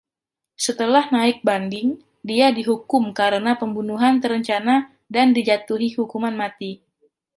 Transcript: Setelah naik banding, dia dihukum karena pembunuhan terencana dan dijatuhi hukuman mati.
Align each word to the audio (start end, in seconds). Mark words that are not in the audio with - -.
Setelah 0.65 1.05
naik 1.15 1.37
banding, 1.47 1.89
dia 2.29 2.47
dihukum 2.57 3.03
karena 3.19 3.51
pembunuhan 3.61 4.13
terencana 4.23 4.75
dan 5.15 5.27
dijatuhi 5.37 5.89
hukuman 5.97 6.33
mati. 6.41 6.71